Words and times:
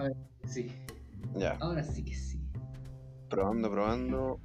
A 0.00 0.04
ver, 0.04 0.16
sí. 0.46 0.66
Ya. 1.36 1.56
Ahora 1.60 1.82
sí 1.84 2.02
que 2.04 2.14
sí. 2.14 2.40
Probando, 3.28 3.70
probando. 3.70 4.40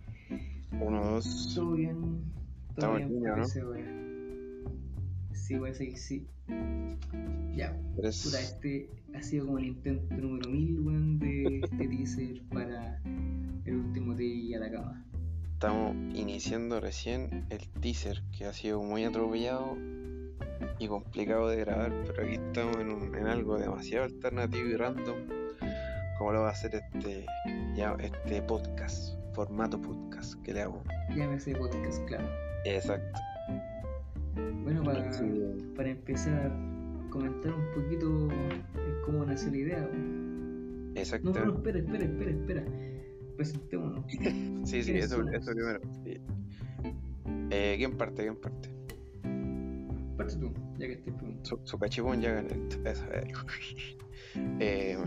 Uno, 0.81 1.03
dos. 1.11 1.53
Todo 1.55 1.71
bien. 1.73 1.95
Todo 2.75 2.97
Estamos 2.97 3.01
en 3.01 3.07
bien, 3.07 3.19
línea, 3.19 3.29
¿no? 3.31 3.35
parece 3.37 3.61
ahora. 3.61 3.81
Sí, 5.33 5.55
parece 5.57 5.89
que 5.89 5.97
sí. 5.97 6.27
Ya. 7.55 7.77
Tres. 7.95 8.23
Puta, 8.25 8.39
este 8.41 8.89
ha 9.15 9.21
sido 9.21 9.45
como 9.45 9.59
el 9.59 9.65
intento 9.67 10.15
número 10.15 10.49
mil, 10.49 10.79
weón, 10.81 11.19
de 11.19 11.59
este 11.63 11.87
teaser 11.87 12.41
para 12.49 13.01
el 13.65 13.75
último 13.75 14.13
día 14.15 14.57
a 14.57 14.59
la 14.61 14.71
cama. 14.71 15.05
Estamos 15.53 15.95
iniciando 16.15 16.79
recién 16.81 17.45
el 17.49 17.67
teaser 17.79 18.21
que 18.37 18.45
ha 18.45 18.53
sido 18.53 18.83
muy 18.83 19.05
atropellado 19.05 19.77
y 20.79 20.87
complicado 20.87 21.47
de 21.47 21.57
grabar, 21.57 21.93
pero 22.05 22.23
aquí 22.23 22.33
estamos 22.35 22.75
en, 22.77 22.91
un- 22.91 23.15
en 23.15 23.25
algo 23.27 23.57
demasiado 23.57 24.03
alternativo 24.05 24.67
y 24.67 24.75
random, 24.75 25.15
como 26.17 26.31
lo 26.31 26.41
va 26.41 26.49
a 26.49 26.51
hacer 26.51 26.75
este, 26.75 27.25
ya, 27.75 27.95
este 27.99 28.41
podcast, 28.43 29.15
formato 29.33 29.81
podcast 29.81 30.41
que 30.43 30.53
le 30.53 30.61
hago. 30.61 30.81
Llámese 31.15 31.55
podcast, 31.55 32.03
claro. 32.05 32.27
Exacto. 32.65 33.19
Bueno, 34.63 34.83
para, 34.83 35.11
Sí. 35.13 35.23
para 35.75 35.89
empezar, 35.89 36.51
comentar 37.09 37.53
un 37.53 37.71
poquito 37.73 38.29
eh, 38.31 39.01
cómo 39.05 39.25
nació 39.25 39.51
la 39.51 39.57
idea. 39.57 39.89
weón. 39.91 40.93
No, 41.23 41.33
no, 41.33 41.55
espera, 41.57 41.79
espera, 41.79 42.03
espera, 42.05 42.31
espera. 42.31 42.63
Presentémonos. 43.37 44.05
Sí, 44.65 44.81
sí, 44.81 44.91
¿Quiénes 44.93 45.05
eso, 45.11 45.21
eso 45.29 45.51
primero. 45.51 45.79
sí. 46.03 46.17
Eh, 47.51 47.75
¿Quién 47.77 47.91
parte? 47.97 48.23
¿Quién 48.23 48.35
parte? 48.37 48.69
Parte 50.17 50.35
tú, 50.37 50.51
ya 50.79 50.87
que 50.87 50.93
estés 50.93 51.13
primero. 51.13 51.37
Su, 51.43 51.59
su 51.63 51.77
cachipún 51.77 52.21
ya 52.21 52.31
gané. 52.31 52.55
Eso, 52.85 53.03
eh. 53.13 53.27
eh, 54.59 54.97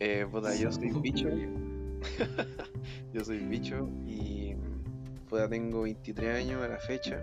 eh, 0.00 0.26
puta, 0.30 0.54
yo 0.54 0.70
soy 0.72 0.90
bicho. 0.90 1.28
Yo 3.12 3.24
soy 3.24 3.38
bicho 3.38 3.88
y 4.06 4.54
puta, 5.28 5.48
tengo 5.48 5.82
23 5.82 6.44
años 6.44 6.62
a 6.62 6.68
la 6.68 6.78
fecha. 6.78 7.20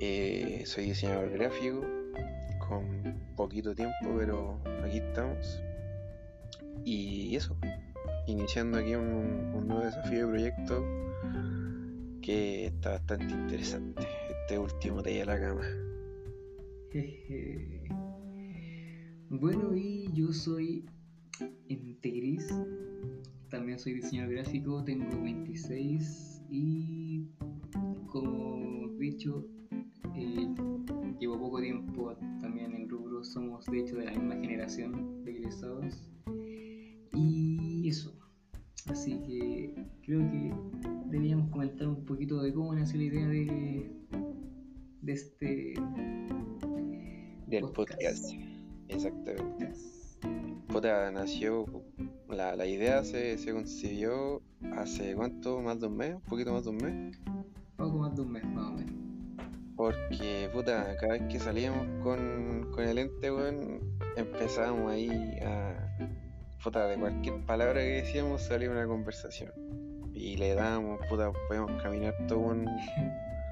Eh, 0.00 0.62
soy 0.66 0.86
diseñador 0.86 1.30
gráfico 1.30 1.84
con 2.66 3.14
poquito 3.36 3.74
tiempo, 3.74 4.16
pero 4.18 4.58
aquí 4.84 4.98
estamos. 4.98 5.62
Y 6.84 7.36
eso, 7.36 7.56
iniciando 8.26 8.78
aquí 8.78 8.94
un, 8.94 9.52
un 9.54 9.68
nuevo 9.68 9.84
desafío 9.84 10.26
de 10.26 10.32
proyecto 10.32 10.84
que 12.22 12.66
está 12.66 12.92
bastante 12.92 13.32
interesante. 13.32 14.02
Este 14.42 14.58
último 14.58 15.02
día 15.02 15.20
de 15.20 15.26
la 15.26 15.40
cama. 15.40 15.66
Jeje. 16.90 17.82
Bueno, 19.40 19.74
y 19.74 20.10
yo 20.12 20.30
soy 20.30 20.84
Integris. 21.66 22.46
También 23.48 23.78
soy 23.78 23.94
diseñador 23.94 24.34
gráfico, 24.34 24.84
tengo 24.84 25.22
26 25.22 26.42
y 26.50 27.28
como 28.08 28.88
dicho, 28.98 29.46
eh, 30.14 30.54
llevo 31.18 31.38
poco 31.38 31.62
tiempo 31.62 32.14
también 32.42 32.74
en 32.74 32.82
el 32.82 32.88
rubro, 32.90 33.24
somos 33.24 33.64
de 33.66 33.80
hecho 33.80 33.96
de 33.96 34.04
la 34.04 34.12
misma 34.12 34.34
generación 34.34 35.24
de 35.24 35.30
egresados. 35.30 36.10
Y 37.14 37.88
eso, 37.88 38.14
así 38.86 39.18
que 39.20 39.74
creo 40.02 40.20
que 40.30 40.52
deberíamos 41.06 41.48
comentar 41.50 41.88
un 41.88 42.04
poquito 42.04 42.42
de 42.42 42.52
cómo 42.52 42.74
nació 42.74 42.98
la 42.98 43.04
idea 43.04 43.28
de, 43.28 43.90
de 45.00 45.12
este 45.12 45.74
Del 47.46 47.62
Podcast. 47.62 47.74
podcast. 47.74 48.51
Exactamente. 48.92 49.72
Puta, 50.68 51.10
nació. 51.10 51.66
La, 52.28 52.56
la 52.56 52.66
idea 52.66 53.04
se, 53.04 53.36
se 53.36 53.52
concibió 53.52 54.40
hace 54.76 55.14
cuánto, 55.14 55.60
más 55.60 55.80
de 55.80 55.86
un 55.86 55.96
mes, 55.96 56.14
un 56.14 56.22
poquito 56.22 56.52
más 56.52 56.64
de 56.64 56.70
un 56.70 56.76
mes. 56.76 57.18
Poco 57.76 57.98
más 57.98 58.14
de 58.14 58.22
un 58.22 58.32
mes 58.32 58.44
más 58.44 58.68
o 58.68 58.72
menos. 58.72 58.94
Porque, 59.76 60.48
puta, 60.52 60.96
cada 61.00 61.14
vez 61.14 61.22
que 61.30 61.38
salíamos 61.38 61.86
con, 62.02 62.70
con 62.72 62.84
el 62.84 62.98
ente, 62.98 63.30
weón, 63.30 63.80
empezábamos 64.16 64.90
ahí 64.90 65.10
a. 65.44 65.74
Puta, 66.62 66.86
de 66.86 66.96
cualquier 66.96 67.44
palabra 67.44 67.80
que 67.80 68.02
decíamos 68.02 68.42
salía 68.42 68.70
una 68.70 68.86
conversación. 68.86 69.50
Y 70.14 70.36
le 70.36 70.54
dábamos, 70.54 71.00
puta, 71.08 71.32
podíamos 71.48 71.82
caminar 71.82 72.14
todo 72.28 72.38
un, 72.38 72.66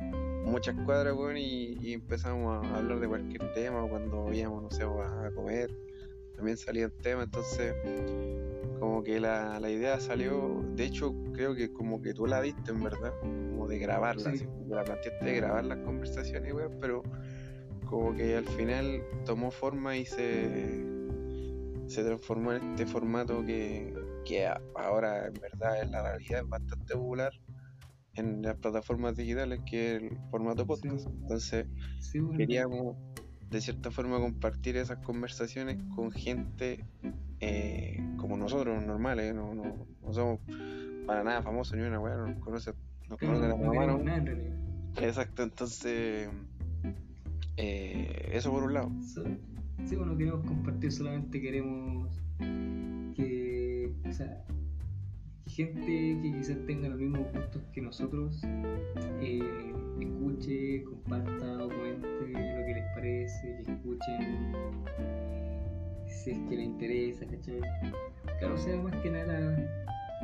muchas 0.01 0.75
cuadras, 0.85 1.15
weón, 1.15 1.37
y, 1.37 1.77
y 1.81 1.93
empezamos 1.93 2.65
a 2.67 2.77
hablar 2.77 3.01
de 3.01 3.09
cualquier 3.09 3.53
tema. 3.55 3.87
Cuando 3.89 4.33
íbamos, 4.33 4.63
no 4.65 4.71
sé, 4.71 4.83
a, 4.83 5.31
comer, 5.35 5.71
también 6.35 6.57
salían 6.57 6.91
temas, 7.03 7.27
entonces 7.27 7.75
como 8.79 9.03
que 9.05 9.21
la, 9.21 9.61
la 9.61 9.71
idea 9.71 10.01
salió, 10.01 10.65
de 10.75 10.85
hecho 10.85 11.15
creo 11.35 11.55
que 11.55 11.71
como 11.73 12.01
que 12.01 12.15
tú 12.15 12.27
la 12.27 12.41
diste 12.41 12.71
en 12.71 12.83
verdad, 12.83 13.13
como 13.21 13.69
de 13.69 13.79
grabarla, 13.79 14.35
Sí. 14.35 14.47
la 14.69 14.85
planteaste 14.85 15.25
de 15.25 15.35
grabar 15.37 15.65
las 15.65 15.79
conversaciones, 15.79 16.53
weón, 16.53 16.79
pero 16.81 17.03
como 17.87 18.15
que 18.15 18.37
al 18.37 18.47
final 18.47 19.03
tomó 19.27 19.51
forma 19.51 19.97
y 19.97 20.07
se, 20.07 20.83
se 21.87 22.05
transformó 22.05 22.53
en 22.53 22.71
este 22.71 22.87
formato 22.87 23.45
que, 23.45 23.93
que 24.25 24.47
ahora 24.77 25.27
en 25.27 25.35
verdad 25.35 25.83
en 25.83 25.91
la 25.91 26.03
realidad 26.03 26.41
es 26.43 26.49
bastante 26.49 26.95
popular 26.95 27.33
en 28.15 28.43
las 28.43 28.57
plataformas 28.57 29.17
digitales 29.17 29.61
que 29.69 29.97
es 29.97 30.03
el 30.03 30.19
formato 30.31 30.67
podcast. 30.67 31.01
Sí. 31.01 31.09
Entonces 31.23 31.67
Sí, 32.01 32.19
bueno, 32.21 32.39
queríamos 32.39 32.97
de 33.51 33.61
cierta 33.61 33.91
forma 33.91 34.19
compartir 34.19 34.77
esas 34.77 34.99
conversaciones 34.99 35.79
con 35.95 36.13
gente 36.13 36.85
eh, 37.41 37.99
como 38.17 38.37
nosotros, 38.37 38.85
normales, 38.85 39.35
no, 39.35 39.55
no, 39.55 39.87
no 40.03 40.13
somos 40.13 40.41
para 41.07 41.25
nada 41.25 41.43
famosos 41.43 41.77
ni 41.77 41.83
una 41.83 41.99
weá, 41.99 42.15
no 42.17 42.29
nos 42.29 42.39
conoce, 42.39 42.73
nos 43.09 43.19
conoce 43.19 43.49
la 43.49 43.57
no 43.57 43.57
mamá, 43.57 43.87
¿no? 43.87 43.99
nada 43.99 44.19
en. 44.19 44.55
Exacto, 45.01 45.43
entonces 45.43 46.29
eh, 47.57 48.31
eso 48.33 48.51
por 48.51 48.63
un 48.63 48.75
lado. 48.75 48.93
Sí, 49.85 49.97
bueno, 49.97 50.17
queremos 50.17 50.47
compartir, 50.47 50.93
solamente 50.93 51.41
queremos 51.41 52.23
que, 53.17 53.93
o 54.09 54.13
sea, 54.13 54.45
gente 55.67 56.21
que 56.23 56.33
quizás 56.39 56.59
tenga 56.67 56.89
los 56.89 56.99
mismos 56.99 57.21
gustos 57.33 57.63
que 57.73 57.83
nosotros 57.83 58.43
eh, 59.21 59.73
escuche, 60.01 60.85
comparta 60.85 61.65
o 61.65 61.69
comente 61.69 62.07
lo 62.27 62.67
que 62.67 62.75
les 62.75 62.95
parece, 62.95 63.63
que 63.65 63.73
escuchen 63.73 64.53
si 66.07 66.31
es 66.33 66.39
que 66.49 66.57
les 66.57 66.67
interesa, 66.67 67.27
¿cachai? 67.27 67.61
Claro, 68.39 68.55
o 68.55 68.59
sea, 68.59 68.77
más 68.77 68.95
que 68.97 69.11
nada 69.11 69.57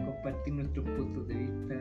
compartir 0.04 0.54
nuestros 0.54 0.84
puntos 0.90 1.26
de 1.28 1.34
vista 1.34 1.74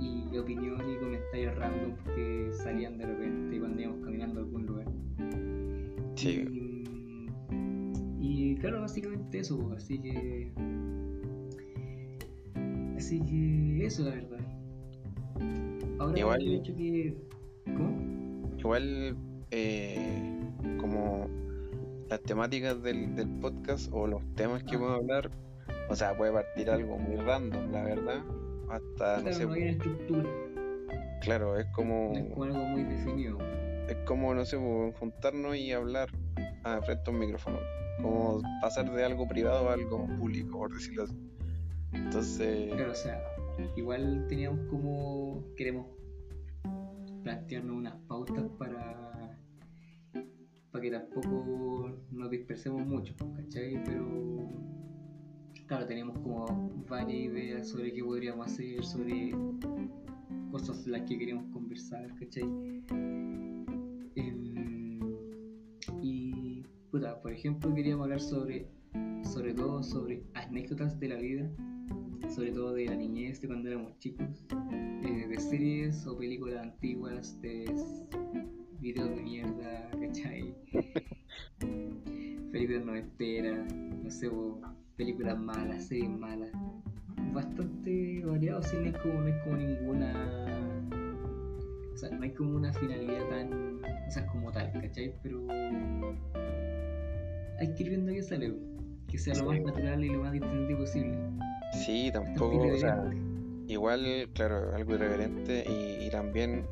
y 0.00 0.38
opinión 0.38 0.80
y 0.88 0.96
comentarios 0.98 1.56
random 1.56 1.96
que 2.14 2.50
salían 2.52 2.98
de 2.98 3.06
repente 3.06 3.58
cuando 3.58 3.80
íbamos 3.80 4.04
caminando 4.04 4.40
a 4.40 4.42
algún 4.44 4.66
lugar. 4.66 4.86
Sí, 6.14 6.44
Y, 8.20 8.52
y 8.52 8.56
claro, 8.56 8.80
básicamente 8.80 9.40
eso, 9.40 9.72
así 9.76 9.98
que. 10.00 10.52
Así 12.98 13.20
que 13.22 13.86
eso, 13.86 14.02
la 14.02 14.10
verdad. 14.10 14.38
Ahora, 16.00 16.18
Igual- 16.18 16.42
el 16.42 16.54
hecho 16.56 16.74
que. 16.76 17.14
¿Cómo? 17.64 18.08
igual 18.58 19.16
eh, 19.52 20.40
como 20.80 21.28
las 22.10 22.20
temáticas 22.22 22.82
del, 22.82 23.14
del 23.14 23.28
podcast 23.40 23.88
o 23.92 24.06
los 24.06 24.20
temas 24.34 24.64
que 24.64 24.74
Ah. 24.76 24.78
podemos 24.80 25.00
hablar, 25.00 25.30
o 25.88 25.94
sea, 25.94 26.16
puede 26.16 26.32
partir 26.32 26.68
algo 26.70 26.98
muy 26.98 27.16
random, 27.16 27.70
la 27.70 27.84
verdad, 27.84 28.24
hasta, 28.68 29.18
no 29.18 29.22
Claro, 29.22 29.36
sé, 29.36 29.46
no 29.46 29.52
hay 29.52 29.62
una 29.62 29.70
estructura, 29.70 30.24
claro, 31.22 31.56
es 31.58 31.66
como... 31.74 32.12
es 32.14 32.24
como 32.32 32.44
algo 32.44 32.58
muy 32.64 32.82
definido. 32.84 33.38
Es 33.88 33.96
como, 34.06 34.34
no 34.34 34.44
sé, 34.44 34.58
pues, 34.58 34.94
juntarnos 34.98 35.56
y 35.56 35.72
hablar 35.72 36.08
a 36.64 36.82
frente 36.82 37.04
a 37.06 37.12
un 37.12 37.20
micrófono. 37.20 37.58
Como 38.02 38.40
pasar 38.60 38.92
de 38.92 39.04
algo 39.04 39.26
privado 39.28 39.70
a 39.70 39.74
algo 39.74 40.06
público, 40.18 40.58
por 40.58 40.74
decirlo 40.74 41.04
así. 41.04 41.16
Entonces, 41.92 42.72
Claro, 42.72 42.92
o 42.92 42.94
sea, 42.94 43.22
igual 43.76 44.26
teníamos 44.28 44.60
como. 44.68 45.44
Queremos 45.56 45.86
plantearnos 47.22 47.76
unas 47.76 47.96
pautas 48.06 48.44
para. 48.58 49.38
para 50.70 50.82
que 50.82 50.90
tampoco 50.90 51.90
nos 52.10 52.30
dispersemos 52.30 52.86
mucho, 52.86 53.14
¿cachai? 53.36 53.82
Pero. 53.84 54.06
Claro, 55.66 55.86
teníamos 55.86 56.18
como 56.20 56.70
varias 56.88 57.32
ideas 57.32 57.68
sobre 57.68 57.92
qué 57.92 58.02
podríamos 58.02 58.46
hacer, 58.46 58.82
sobre 58.84 59.34
cosas 60.50 60.86
las 60.86 61.02
que 61.02 61.18
queríamos 61.18 61.52
conversar, 61.52 62.14
¿cachai? 62.18 62.44
Em, 64.14 64.98
y, 66.02 66.62
puta, 66.90 67.20
por 67.20 67.32
ejemplo, 67.32 67.74
queríamos 67.74 68.04
hablar 68.04 68.20
sobre, 68.20 68.68
sobre 69.22 69.52
todo 69.52 69.82
sobre 69.82 70.24
anécdotas 70.34 70.98
de 70.98 71.08
la 71.08 71.16
vida, 71.16 71.50
sobre 72.38 72.52
todo 72.52 72.74
de 72.74 72.84
la 72.84 72.94
niñez, 72.94 73.40
de 73.40 73.48
cuando 73.48 73.68
éramos 73.68 73.98
chicos, 73.98 74.46
eh, 75.02 75.26
de 75.28 75.40
series 75.40 76.06
o 76.06 76.16
películas 76.16 76.62
antiguas, 76.62 77.36
de 77.42 77.64
videos 78.78 79.10
de 79.10 79.22
mierda, 79.22 79.90
¿cachai? 80.00 80.54
películas 82.52 82.84
noventeras, 82.84 83.74
no 83.74 84.08
sé, 84.08 84.30
películas 84.96 85.36
malas, 85.36 85.88
series 85.88 86.08
malas. 86.10 86.52
Bastante 87.32 88.24
variado, 88.24 88.62
sí, 88.62 88.76
no 88.76 88.86
es 88.86 88.96
como, 88.98 89.14
no 89.14 89.26
es 89.26 89.42
como 89.42 89.56
ninguna. 89.56 90.90
O 91.92 91.96
sea, 91.96 92.10
no 92.10 92.22
hay 92.22 92.30
como 92.30 92.56
una 92.56 92.72
finalidad 92.72 93.28
tan. 93.30 93.82
O 93.82 94.10
sea, 94.12 94.24
como 94.28 94.52
tal, 94.52 94.72
¿cachai? 94.74 95.12
Pero. 95.24 95.44
Hay 97.58 97.74
que 97.74 97.82
ir 97.82 97.88
viendo 97.88 98.12
qué 98.12 98.22
sale, 98.22 98.54
que 99.08 99.18
sea 99.18 99.34
lo 99.34 99.46
más 99.46 99.60
natural 99.60 100.04
y 100.04 100.10
lo 100.10 100.20
más 100.20 100.32
distinto 100.32 100.78
posible. 100.78 101.18
Sí, 101.72 102.10
tampoco, 102.12 102.58
o 102.58 102.76
sea, 102.76 102.96
irreverente. 102.96 103.72
igual, 103.72 104.30
claro, 104.34 104.74
algo 104.74 104.94
irreverente 104.94 105.64
y, 105.68 106.06
y 106.06 106.10
también 106.10 106.66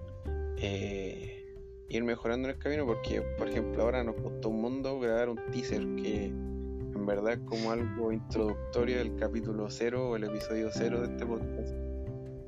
eh, 0.59 1.37
ir 1.89 2.05
mejorando 2.05 2.49
en 2.49 2.55
el 2.55 2.61
camino 2.61 2.87
porque, 2.87 3.23
por 3.39 3.49
ejemplo, 3.49 3.83
ahora 3.83 4.03
nos 4.05 4.17
costó 4.17 4.49
un 4.49 4.61
mundo 4.61 4.99
grabar 4.99 5.29
un 5.29 5.41
teaser 5.53 5.87
que 5.97 6.27
en 6.27 7.07
verdad 7.07 7.35
es 7.35 7.41
como 7.41 7.71
algo 7.71 8.13
introductorio 8.13 8.99
del 8.99 9.17
capítulo 9.17 9.69
0 9.69 10.11
o 10.11 10.17
el 10.17 10.25
episodio 10.25 10.71
0 10.73 11.03
de 11.03 11.07
este 11.07 11.27
podcast. 11.27 11.75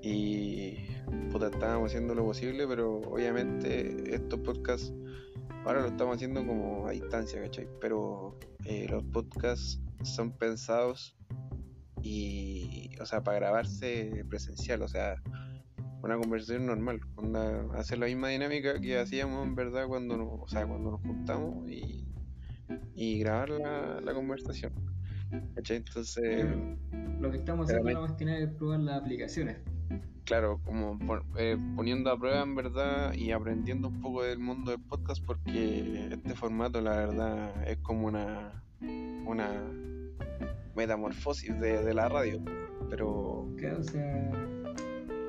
Y 0.02 0.76
puta, 1.30 1.48
estábamos 1.48 1.90
haciendo 1.90 2.14
lo 2.14 2.24
posible, 2.24 2.66
pero 2.66 2.98
obviamente 3.00 4.14
estos 4.14 4.40
podcasts 4.40 4.92
ahora 5.64 5.82
lo 5.82 5.88
estamos 5.88 6.16
haciendo 6.16 6.46
como 6.46 6.86
a 6.86 6.92
distancia, 6.92 7.40
¿cachai? 7.42 7.68
Pero 7.80 8.38
eh, 8.64 8.86
los 8.88 9.04
podcasts 9.04 9.80
son 10.02 10.32
pensados 10.32 11.17
y, 12.08 12.90
o 13.00 13.04
sea, 13.04 13.22
para 13.22 13.38
grabarse 13.38 14.24
presencial, 14.30 14.80
o 14.80 14.88
sea, 14.88 15.16
una 16.02 16.16
conversación 16.16 16.64
normal, 16.66 17.00
hacer 17.74 17.98
la 17.98 18.06
misma 18.06 18.28
dinámica 18.28 18.80
que 18.80 18.98
hacíamos 18.98 19.46
en 19.46 19.54
verdad 19.54 19.86
cuando 19.86 20.16
nos, 20.16 20.28
o 20.40 20.48
sea, 20.48 20.66
cuando 20.66 20.92
nos 20.92 21.00
juntamos 21.02 21.68
y, 21.68 22.08
y 22.94 23.18
grabar 23.18 23.50
la, 23.50 24.00
la 24.00 24.14
conversación. 24.14 24.72
¿Cachai? 25.54 25.76
Entonces, 25.76 26.46
Lo 27.20 27.30
que 27.30 27.36
estamos 27.36 27.66
haciendo 27.66 27.90
ahora 27.90 28.08
más 28.08 28.16
que 28.16 28.24
nada 28.24 28.38
es 28.38 28.48
probar 28.54 28.80
las 28.80 29.02
aplicaciones. 29.02 29.58
claro, 30.24 30.62
como 30.64 30.98
eh, 31.36 31.58
poniendo 31.76 32.10
a 32.10 32.18
prueba 32.18 32.42
en 32.42 32.54
verdad 32.54 33.12
y 33.12 33.32
aprendiendo 33.32 33.88
un 33.88 34.00
poco 34.00 34.22
del 34.22 34.38
mundo 34.38 34.70
del 34.70 34.80
podcast 34.80 35.22
porque 35.26 36.08
este 36.10 36.34
formato 36.34 36.80
la 36.80 36.96
verdad 36.96 37.68
es 37.68 37.76
como 37.78 38.06
una, 38.06 38.62
una 39.26 39.50
metamorfosis 40.78 41.58
de, 41.60 41.84
de 41.84 41.94
la 41.94 42.08
radio, 42.08 42.40
pero 42.88 43.46
Claro, 43.58 43.80
o 43.80 43.82
sea, 43.82 44.30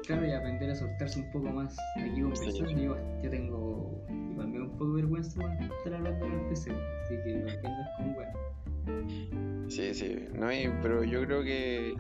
claro, 0.06 0.28
y 0.28 0.32
aprender 0.32 0.70
a 0.70 0.76
soltarse 0.76 1.20
un 1.20 1.32
poco 1.32 1.52
más 1.52 1.76
aquí 1.98 2.22
conversando. 2.22 2.70
Yo, 2.72 2.96
yo 3.24 3.30
tengo, 3.30 4.06
igual 4.32 4.48
me 4.50 4.60
da 4.60 4.66
un 4.66 4.72
poco 4.72 4.96
de 4.96 5.02
vergüenza 5.02 5.42
por 5.42 5.52
estar 5.52 5.94
hablando 5.96 6.26
en 6.26 6.34
el 6.34 6.46
PC, 6.50 6.72
así 6.72 7.16
que 7.24 7.32
lo 7.32 7.50
entiendas 7.50 7.90
como 7.98 8.14
bueno. 8.14 9.70
Sí, 9.70 9.94
sí, 9.94 10.26
no 10.34 10.48
hay, 10.48 10.72
pero 10.82 11.04
yo 11.04 11.26
creo 11.26 11.44
que 11.44 11.96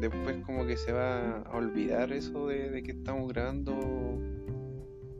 después 0.00 0.36
como 0.46 0.66
que 0.66 0.76
se 0.76 0.92
va 0.92 1.42
a 1.42 1.56
olvidar 1.56 2.12
eso 2.12 2.46
de, 2.46 2.70
de 2.70 2.82
que 2.82 2.92
estamos 2.92 3.28
grabando, 3.28 3.78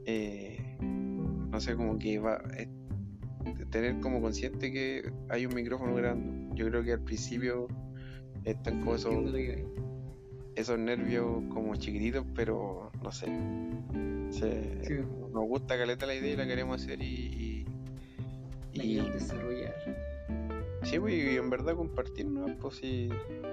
eh, 0.06 0.76
no 0.80 1.60
sé, 1.60 1.76
como 1.76 1.98
que 1.98 2.18
va 2.18 2.36
a 2.36 3.66
tener 3.70 4.00
como 4.00 4.20
consciente 4.20 4.72
que 4.72 5.12
hay 5.28 5.44
un 5.46 5.54
micrófono 5.54 5.94
grabando. 5.94 6.39
Yo 6.60 6.68
creo 6.68 6.84
que 6.84 6.92
al 6.92 7.00
principio 7.00 7.68
están 8.44 8.80
como 8.80 8.94
esos, 8.96 9.14
esos 10.56 10.78
nervios 10.78 11.42
como 11.54 11.74
chiquititos, 11.76 12.26
pero 12.34 12.92
no 13.02 13.10
sé, 13.10 13.28
se- 14.28 14.84
Sí, 14.84 14.94
nos 15.32 15.44
gusta 15.46 15.78
caleta 15.78 16.04
la 16.04 16.14
idea 16.14 16.34
y 16.34 16.36
la 16.36 16.46
queremos 16.46 16.82
hacer 16.82 17.00
y... 17.00 17.04
y- 17.06 17.64
la 18.74 18.84
y- 18.84 18.88
quiero 18.98 19.08
desarrollar. 19.14 19.74
Sí, 20.82 20.98
pues, 20.98 21.14
y 21.14 21.36
en 21.38 21.48
verdad 21.48 21.76
compartir, 21.76 22.26
¿no? 22.26 22.44
Pues 22.58 22.74
sí, 22.76 23.08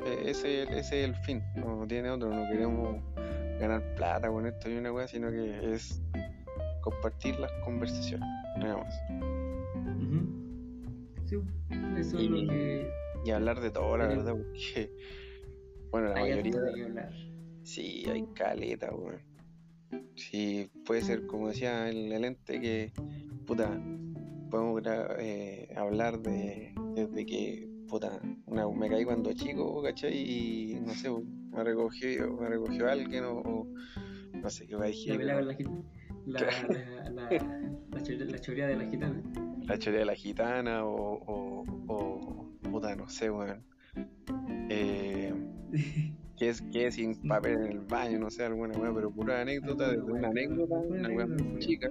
eh, 0.06 0.24
ese, 0.26 0.64
ese 0.64 0.80
es 0.80 1.10
el 1.10 1.16
fin, 1.16 1.42
no 1.56 1.86
tiene 1.88 2.10
otro, 2.10 2.30
no 2.30 2.46
queremos 2.52 2.98
ganar 3.58 3.96
plata 3.96 4.28
con 4.30 4.46
esto 4.48 4.70
y 4.70 4.76
una 4.76 4.92
cosa, 4.92 5.08
sino 5.08 5.32
que 5.32 5.74
es 5.74 6.02
compartir 6.82 7.40
las 7.40 7.52
conversaciones, 7.64 8.28
nada 8.58 8.78
más. 8.78 8.94
Sí, 11.26 11.38
eso 12.00 12.18
es 12.18 12.24
Y- 12.24 12.28
lo 12.30 12.50
que 12.52 12.90
Y 13.26 13.32
hablar 13.32 13.60
de 13.60 13.72
todo, 13.72 13.98
la 13.98 14.08
Pero- 14.08 14.24
verdad, 14.24 14.36
porque, 14.38 14.92
bueno, 15.92 16.10
la 16.10 16.16
hay 16.16 16.30
mayoría, 16.32 16.60
de 16.62 16.84
hablar. 16.84 17.14
sí, 17.64 18.04
hay 18.10 18.24
caleta, 18.34 18.94
weón. 18.94 19.20
Sí, 20.16 20.70
puede 20.86 21.02
ser, 21.02 21.26
como 21.28 21.50
decía 21.50 21.90
el, 21.90 22.12
el 22.12 22.26
ente, 22.26 22.60
que, 22.60 22.92
puta, 23.46 23.70
podemos 24.50 24.82
eh, 25.20 25.68
hablar 25.76 26.20
de, 26.22 26.74
desde 26.96 27.26
que, 27.26 27.68
puta, 27.88 28.20
una- 28.46 28.70
me 28.70 28.90
caí 28.90 29.04
cuando 29.06 29.34
chico, 29.34 29.82
¿cachai? 29.84 30.14
Y, 30.18 30.80
no 30.86 30.94
sé, 30.94 31.10
me 31.52 31.64
recogió, 31.64 32.34
me 32.34 32.48
recogió 32.50 32.90
alguien 32.90 33.24
o, 33.26 33.40
o 33.40 33.68
no 34.34 34.50
sé 34.50 34.68
qué 34.68 34.76
va 34.76 34.86
a 34.86 34.86
La 34.86 34.88
decir. 34.88 35.20
la. 36.26 36.42
La, 37.08 37.10
la, 37.12 37.30
la, 37.92 38.40
chorea 38.40 38.68
de 38.68 38.76
la 38.76 38.86
gitana. 38.90 39.24
la 39.66 39.78
chorea 39.80 40.00
de 40.02 40.06
la 40.06 40.16
gitana 40.16 40.86
o, 40.86 41.14
o, 41.26 41.47
o 41.88 42.46
puta, 42.64 42.96
no 42.96 43.08
sé, 43.10 43.30
weón. 43.30 43.64
Eh, 44.70 45.34
que 46.38 46.50
es, 46.50 46.62
que 46.62 46.88
es 46.88 46.96
sin 46.96 47.16
papel 47.28 47.54
en 47.54 47.72
el 47.72 47.80
baño, 47.80 48.20
no 48.20 48.30
sé, 48.30 48.46
alguna 48.46 48.78
weá, 48.78 48.94
pero 48.94 49.10
pura 49.12 49.42
anécdota, 49.42 49.90
desde 49.90 50.04
una 50.04 50.28
anécdota, 50.28 50.76
una 50.78 51.26
muy 51.26 51.60
chica, 51.60 51.90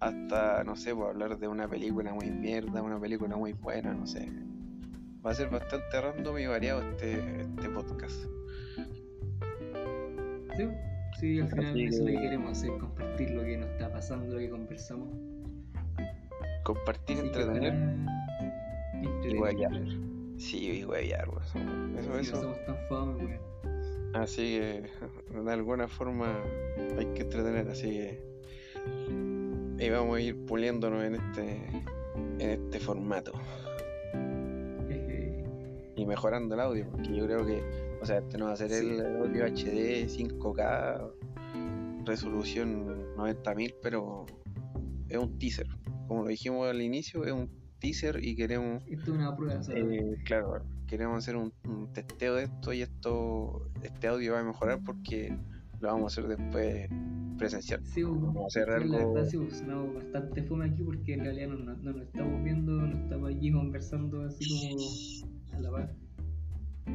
hasta, 0.00 0.62
no 0.64 0.76
sé, 0.76 0.94
pues 0.94 1.08
hablar 1.08 1.38
de 1.38 1.48
una 1.48 1.66
película 1.66 2.12
muy 2.14 2.30
mierda, 2.30 2.82
una 2.82 3.00
película 3.00 3.36
muy 3.36 3.52
buena, 3.54 3.94
no 3.94 4.06
sé. 4.06 4.30
Va 5.24 5.30
a 5.32 5.34
ser 5.34 5.48
bastante 5.50 6.00
random 6.00 6.38
y 6.38 6.46
variado 6.46 6.82
este, 6.82 7.40
este 7.40 7.68
podcast. 7.70 8.14
Sí, 10.56 10.68
sí, 11.18 11.40
al 11.40 11.48
final 11.48 11.80
eso 11.80 11.94
es 11.94 11.98
lo 12.00 12.06
que 12.06 12.12
que- 12.12 12.20
queremos 12.20 12.50
hacer, 12.52 12.70
compartir 12.78 13.30
lo 13.30 13.42
que 13.42 13.56
nos 13.56 13.68
está 13.70 13.92
pasando, 13.92 14.34
lo 14.34 14.38
que 14.38 14.50
conversamos. 14.50 15.08
Compartir, 16.64 17.18
Así 17.18 17.26
entretener, 17.26 17.74
y 19.02 19.36
huevear. 19.38 19.72
sí, 20.36 20.78
y 20.80 20.84
huevear, 20.84 21.28
weón. 21.28 21.96
Eso, 21.98 22.18
eso. 22.18 22.40
somos 22.42 22.64
tan 22.64 22.76
fome, 22.88 23.24
weón. 23.24 23.40
Así 24.14 24.58
que 24.58 24.84
de 25.42 25.52
alguna 25.52 25.88
forma 25.88 26.42
hay 26.98 27.06
que 27.14 27.22
entretener, 27.22 27.68
así 27.68 27.90
que 27.90 28.26
y 29.78 29.90
vamos 29.90 30.16
a 30.16 30.20
ir 30.20 30.36
puliéndonos 30.46 31.04
en 31.04 31.16
este 31.16 31.58
en 32.38 32.50
este 32.50 32.80
formato 32.80 33.32
y 35.96 36.06
mejorando 36.06 36.54
el 36.54 36.60
audio, 36.60 36.86
porque 36.90 37.14
yo 37.14 37.24
creo 37.26 37.44
que, 37.46 37.62
o 38.00 38.06
sea, 38.06 38.18
este 38.18 38.38
no 38.38 38.46
va 38.46 38.52
a 38.52 38.56
ser 38.56 38.70
Sí. 38.70 38.86
el 38.86 39.00
audio 39.22 39.44
HD 39.46 40.06
5K 40.08 41.10
resolución 42.04 43.14
90.000, 43.16 43.74
pero 43.82 44.26
es 45.08 45.18
un 45.18 45.38
teaser, 45.38 45.66
como 46.08 46.22
lo 46.22 46.28
dijimos 46.28 46.68
al 46.68 46.80
inicio, 46.80 47.24
es 47.24 47.32
un 47.32 47.50
teaser 47.78 48.22
y 48.24 48.36
queremos 48.36 48.82
Esto 48.86 49.12
es 49.12 49.18
una 49.18 49.36
prueba, 49.36 49.62
¿sabes? 49.62 49.90
Eh, 49.90 50.16
claro, 50.24 50.64
queremos 50.86 51.18
hacer 51.18 51.36
un, 51.36 51.52
un 51.64 51.92
testeo 51.92 52.34
de 52.36 52.44
esto 52.44 52.72
y 52.72 52.82
esto, 52.82 53.70
este 53.82 54.08
audio 54.08 54.34
va 54.34 54.40
a 54.40 54.44
mejorar 54.44 54.82
porque 54.84 55.36
lo 55.80 55.88
vamos 55.88 56.16
a 56.18 56.20
hacer 56.20 56.36
después 56.38 56.88
presencial. 57.36 57.84
Sí, 57.84 58.02
Vamos 58.02 58.44
a 58.44 58.46
hacer 58.46 58.68
sí, 58.76 58.88
la 58.88 58.98
algo, 58.98 59.12
verdad 59.12 59.28
sí, 59.28 59.38
sonamos 59.50 59.94
bastante 59.94 60.42
fome 60.42 60.66
aquí 60.66 60.82
porque 60.82 61.14
en 61.14 61.20
realidad 61.24 61.48
no, 61.48 61.58
no, 61.58 61.74
no 61.76 61.92
nos 61.92 62.02
estamos 62.06 62.42
viendo, 62.42 62.72
no 62.72 62.96
estamos 62.98 63.28
allí 63.30 63.52
conversando 63.52 64.22
así 64.24 64.46
como 64.48 64.92
a 65.52 65.60
la 65.60 65.70
par. 65.70 65.96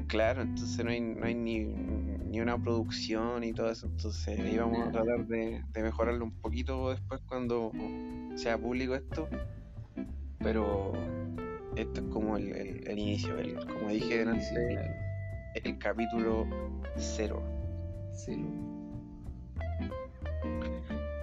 claro, 0.08 0.42
entonces 0.42 0.84
no 0.84 0.92
hay, 0.92 1.02
no 1.02 1.26
hay 1.26 1.36
ni, 1.36 1.66
ni 1.66 2.40
una 2.42 2.62
producción 2.62 3.44
y 3.44 3.54
todo 3.54 3.70
eso, 3.72 3.88
entonces 3.88 4.40
ahí 4.40 4.58
vamos 4.58 4.88
a 4.88 4.92
tratar 4.92 5.26
de, 5.28 5.64
de 5.74 5.84
mejorarlo 5.84 6.26
un 6.26 6.34
poquito 6.42 6.90
después 6.92 7.22
cuando 7.28 7.72
sea 8.36 8.58
público 8.60 8.96
esto, 8.96 9.30
pero 10.44 10.94
esto 11.76 12.02
es 12.02 12.08
como 12.08 12.38
el, 12.38 12.50
el- 12.56 12.88
el 12.88 13.00
inicio, 13.00 13.38
el, 13.38 13.56
como 13.66 13.90
dije 13.90 14.22
antes, 14.24 14.48
Sí, 14.50 14.56
claro. 14.56 14.94
el 15.64 15.78
capítulo 15.78 16.48
cero. 16.98 17.42
Cero. 18.14 18.44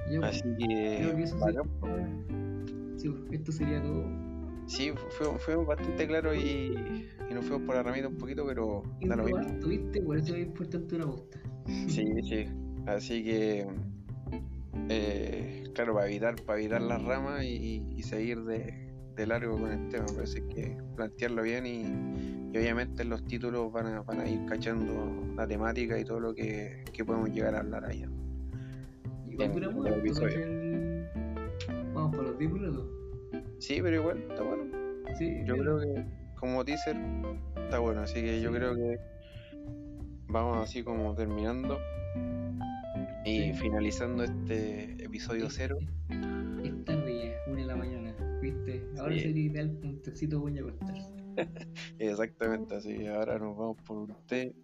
Pues, 0.08 0.22
Así 0.22 0.42
que, 0.58 0.96
creo 1.02 1.16
que 1.16 1.22
eso 1.22 1.38
bacán, 1.38 1.68
Sí, 2.96 3.14
esto 3.30 3.52
sería 3.52 3.82
todo. 3.82 4.04
Sí, 4.66 4.92
fue, 5.10 5.38
fue 5.38 5.56
bastante 5.56 6.06
claro 6.06 6.34
y, 6.34 7.08
y 7.30 7.34
nos 7.34 7.44
fuimos 7.44 7.66
por 7.66 7.76
la 7.76 7.82
ramita 7.82 8.08
un 8.08 8.16
poquito, 8.16 8.44
pero 8.46 8.82
da 9.02 9.16
lo 9.16 9.24
mismo. 9.24 9.58
¿tuviste? 9.60 10.00
Por 10.02 10.16
eso 10.18 10.34
es 10.34 10.46
importante 10.46 10.96
una 10.96 11.06
posta. 11.06 11.38
Sí, 11.88 12.04
sí. 12.22 12.46
Así 12.86 13.22
que, 13.22 13.66
eh, 14.88 15.64
claro, 15.74 15.94
para 15.94 16.06
evitar, 16.06 16.36
para 16.42 16.58
evitar 16.58 16.80
las 16.82 17.02
ramas 17.02 17.44
y, 17.44 17.82
y 17.96 18.02
seguir 18.02 18.42
de, 18.44 18.87
de 19.18 19.26
largo 19.26 19.58
con 19.58 19.70
el 19.72 19.88
tema, 19.88 20.06
pero 20.14 20.22
hay 20.24 20.54
que 20.54 20.76
plantearlo 20.96 21.42
bien 21.42 21.66
y, 21.66 21.82
y 22.52 22.58
obviamente 22.58 23.02
en 23.02 23.10
los 23.10 23.24
títulos 23.24 23.72
van 23.72 23.86
a, 23.86 24.02
van 24.02 24.20
a 24.20 24.28
ir 24.28 24.44
cachando 24.46 25.34
la 25.36 25.46
temática 25.46 25.98
y 25.98 26.04
todo 26.04 26.20
lo 26.20 26.34
que, 26.34 26.84
que 26.92 27.04
podemos 27.04 27.30
llegar 27.30 27.54
a 27.54 27.60
hablar 27.60 27.84
allá. 27.84 28.08
El. 29.28 29.36
¿cachai? 29.36 31.08
Vamos 31.94 32.14
por 32.16 32.24
los 32.24 32.38
10 32.38 32.50
minutos. 32.52 32.86
Sí, 33.58 33.80
pero 33.82 33.96
igual 33.96 34.18
está 34.30 34.42
bueno. 34.42 34.64
Sí, 35.18 35.42
Yo 35.44 35.56
creo 35.56 35.78
que 35.80 36.04
como 36.38 36.64
teaser 36.64 36.96
está 37.64 37.78
bueno, 37.80 38.02
así 38.02 38.20
que 38.22 38.40
yo 38.40 38.52
creo 38.52 38.74
que 38.76 38.98
vamos 40.28 40.58
así 40.62 40.82
como 40.84 41.14
terminando 41.14 41.78
y 43.24 43.52
Sí. 43.52 43.52
finalizando 43.54 44.22
este 44.22 45.02
episodio 45.04 45.46
Es- 45.46 45.54
cero. 45.56 45.78
Es 46.62 46.84
tarde 46.84 47.18
ya, 47.46 47.50
una 47.52 47.60
de 47.60 47.66
la 47.66 47.76
mañana, 47.76 48.14
¿viste? 48.40 48.84
Ahora 48.98 49.14
Sí. 49.14 49.20
sería 49.20 49.44
ideal 49.44 49.78
un 49.82 50.02
tecito 50.02 50.40
voy 50.40 50.58
a 50.58 50.60
acostarse. 50.62 51.14
Exactamente, 51.98 52.74
así 52.74 52.96
que 52.96 53.08
ahora 53.08 53.38
nos 53.38 53.56
vamos 53.56 53.76
por 53.86 53.98
un 53.98 54.14
té. 54.26 54.54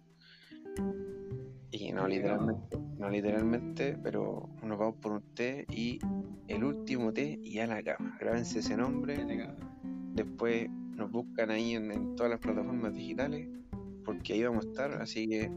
Y 1.71 1.91
no 1.91 2.07
literalmente, 2.07 2.77
no 2.97 3.09
literalmente, 3.09 3.97
pero 4.01 4.49
nos 4.63 4.77
vamos 4.79 4.95
por 5.01 5.11
un 5.13 5.21
té 5.35 5.65
y 5.69 5.99
el 6.47 6.63
último 6.63 7.11
té 7.11 7.37
y 7.43 7.59
a 7.59 7.67
la 7.67 7.83
cama. 7.83 8.17
Grábense 8.19 8.59
ese 8.59 8.77
nombre, 8.77 9.17
después 10.13 10.69
nos 10.69 11.11
buscan 11.11 11.51
ahí 11.51 11.73
en, 11.73 11.91
en 11.91 12.15
todas 12.15 12.29
las 12.31 12.39
plataformas 12.39 12.93
digitales, 12.93 13.49
porque 14.05 14.33
ahí 14.33 14.43
vamos 14.43 14.65
a 14.65 14.69
estar, 14.69 15.01
así 15.01 15.27
que 15.27 15.51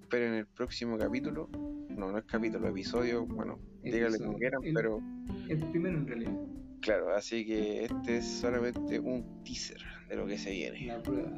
esperen 0.00 0.34
el 0.34 0.46
próximo 0.46 0.96
capítulo. 0.96 1.48
No, 1.90 2.10
no 2.10 2.16
es 2.18 2.24
capítulo, 2.24 2.68
episodio, 2.68 3.26
bueno, 3.26 3.58
díganle 3.82 4.18
como 4.18 4.38
quieran, 4.38 4.64
El- 4.64 4.72
pero 4.72 5.00
El 5.48 5.58
primero 5.70 5.98
en 5.98 6.06
realidad, 6.06 6.32
claro, 6.80 7.14
así 7.14 7.44
que 7.46 7.84
este 7.84 8.18
es 8.18 8.26
solamente 8.26 8.98
un 9.00 9.42
teaser 9.44 9.80
de 10.08 10.16
lo 10.16 10.26
que 10.26 10.38
se 10.38 10.50
viene. 10.50 10.86
la 10.86 11.02
prueba, 11.02 11.30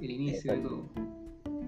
el 0.00 0.10
inicio 0.10 0.52
de 0.52 0.58
todo. 0.58 0.90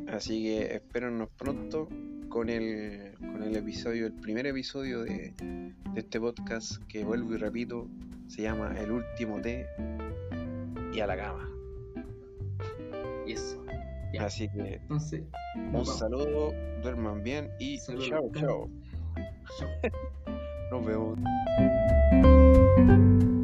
Así 0.09 0.43
que 0.45 0.75
espérennos 0.75 1.29
pronto 1.37 1.89
con 2.29 2.49
el, 2.49 3.15
con 3.19 3.43
el 3.43 3.57
episodio, 3.57 4.07
el 4.07 4.13
primer 4.15 4.47
episodio 4.47 5.03
de, 5.03 5.35
de 5.39 6.01
este 6.01 6.21
podcast 6.21 6.83
que 6.89 7.05
vuelvo 7.05 7.35
y 7.35 7.39
repito, 7.39 7.89
se 8.29 8.43
llama 8.43 8.75
El 8.79 8.91
último 8.93 9.41
té 9.41 9.67
y 10.93 11.01
a 11.01 11.07
la 11.07 11.17
cama. 11.17 11.51
Y 13.27 13.33
eso. 13.33 13.65
Ya. 14.15 14.25
Así 14.25 14.49
que 14.49 14.75
Entonces, 14.75 15.23
un 15.57 15.73
vamos. 15.73 15.99
saludo, 15.99 16.53
duerman 16.83 17.23
bien 17.25 17.51
y 17.59 17.79
Saludos. 17.79 18.09
chao. 18.09 18.31
Chao. 18.35 18.71
Nos 20.71 20.87
vemos. 20.87 21.19
Música 22.77 23.36